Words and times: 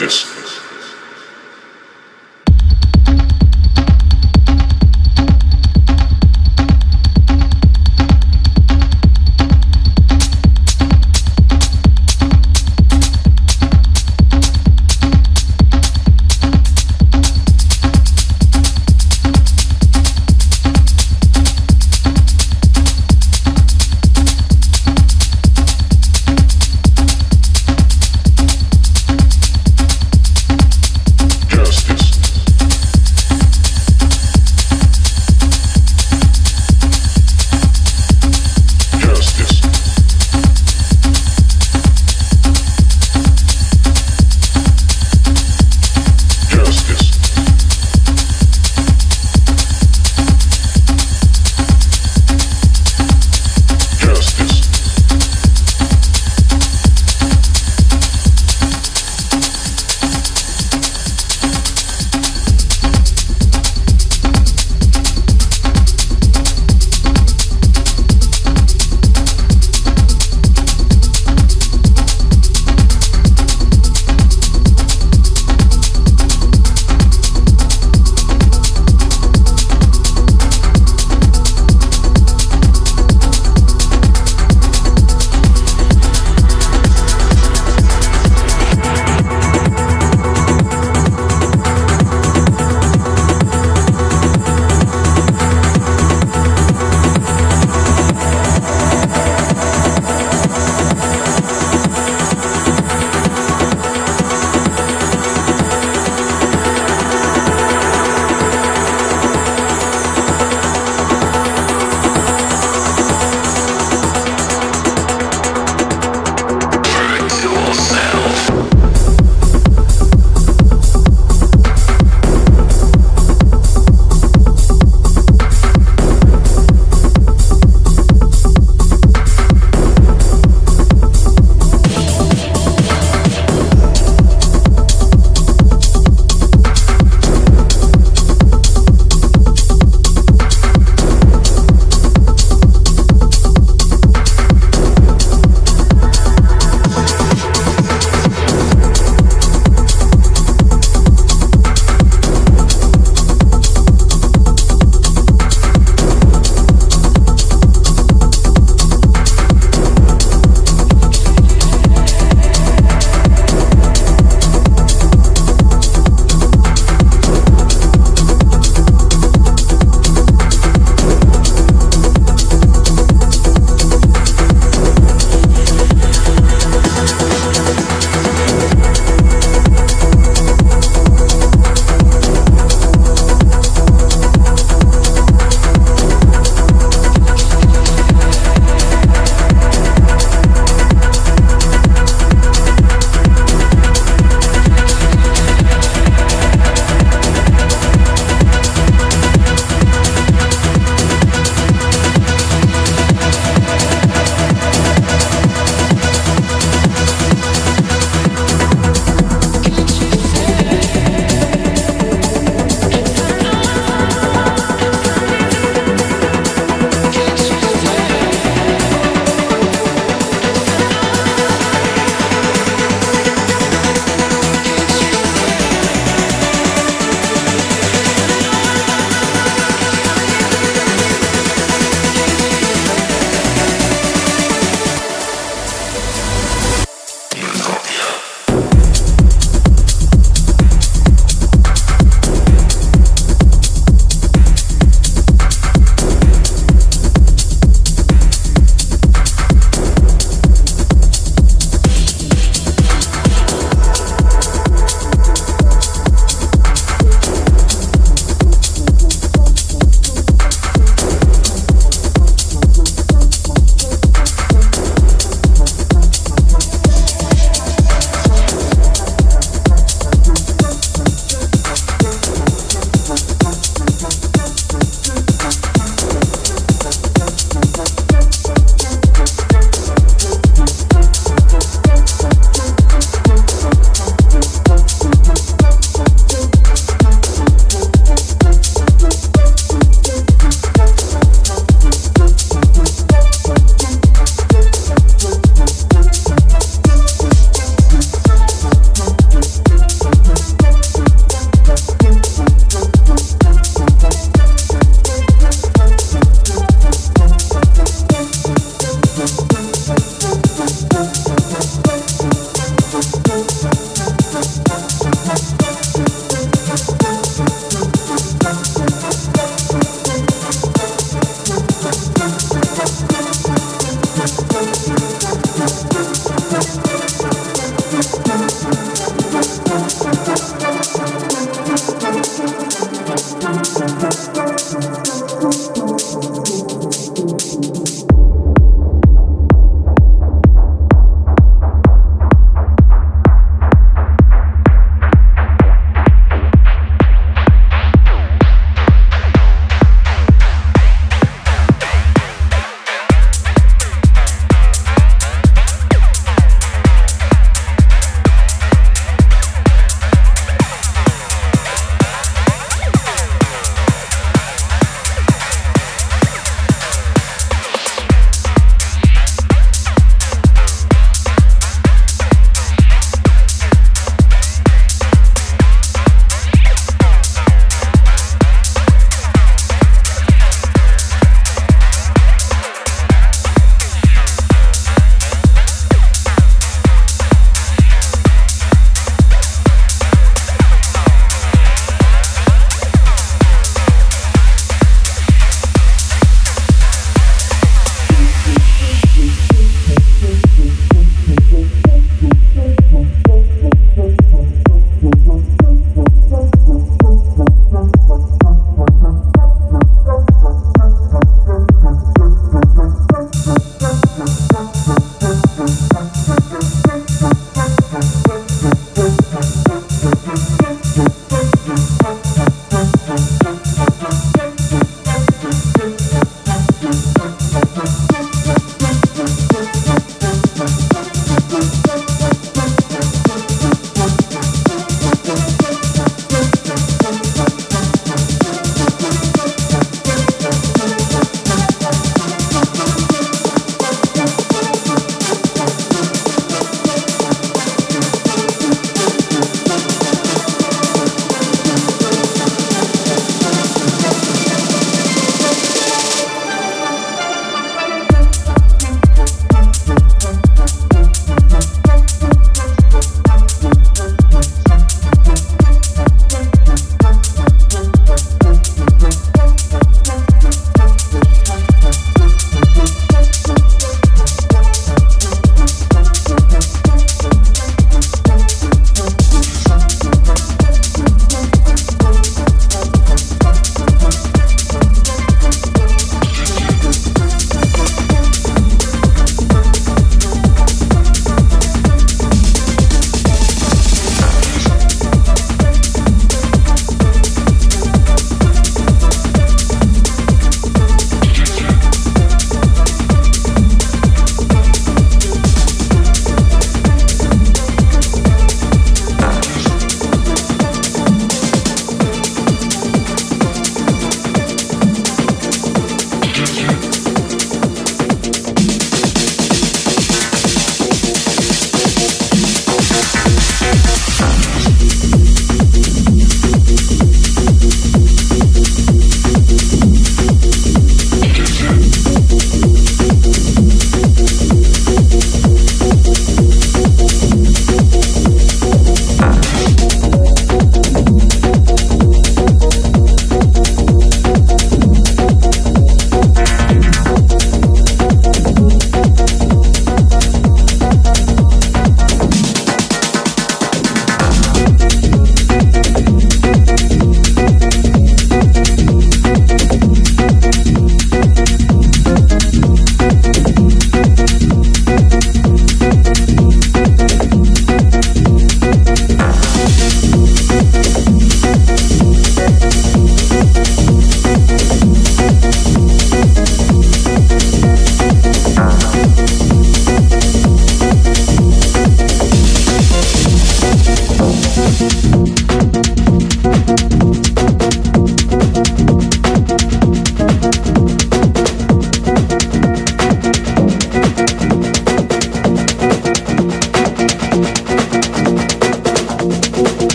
Yes. 0.00 0.29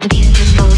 The 0.00 0.08
beast. 0.10 0.77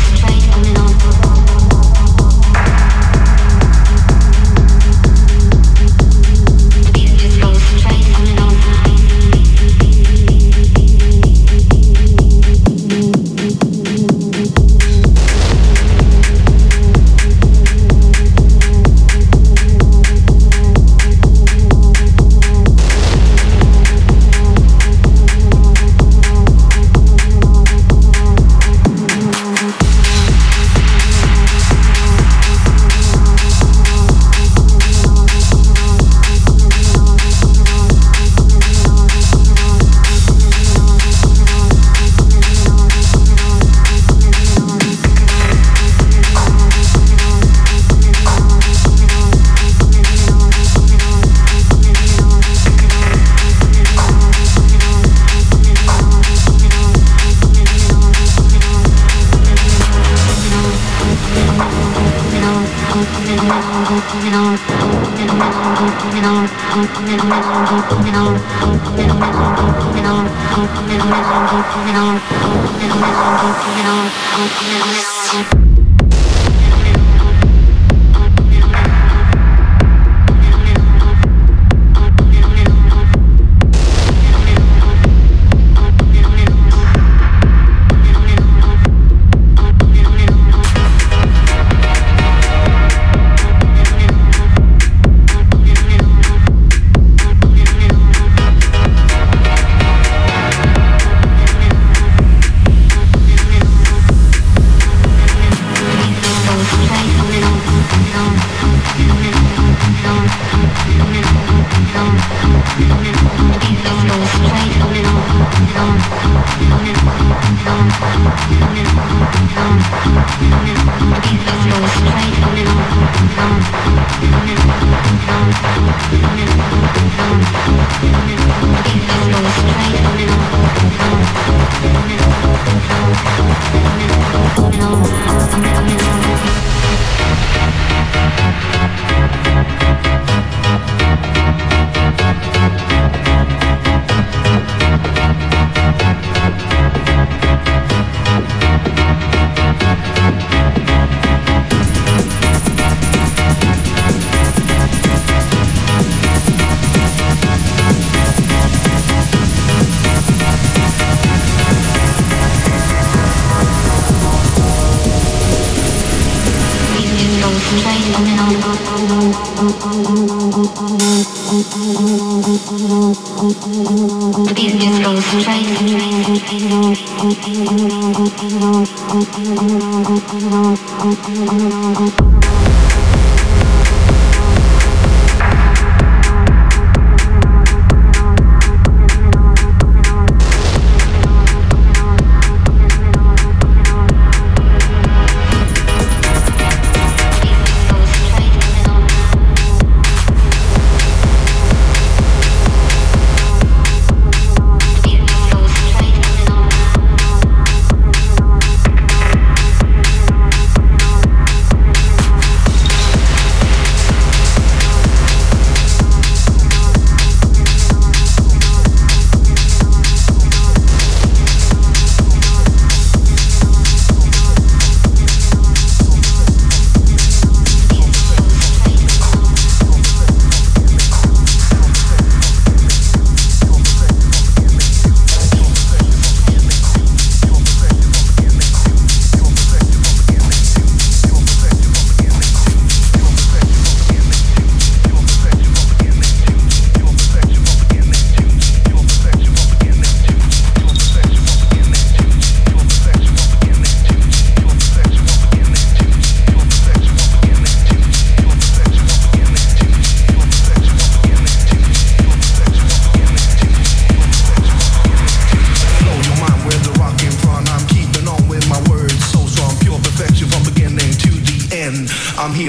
Here 71.92 72.39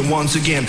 once 0.09 0.35
again. 0.35 0.65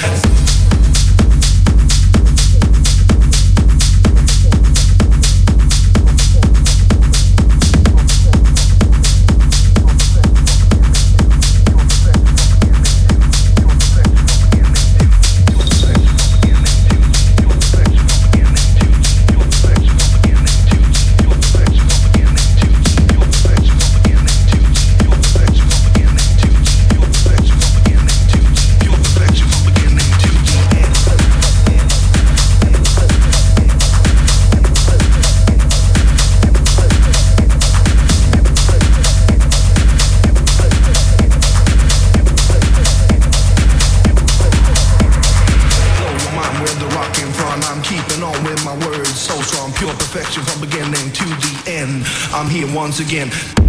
Once 52.73 53.01
again. 53.01 53.62